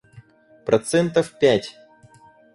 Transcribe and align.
Процентов 0.65 1.37
пять. 1.39 1.77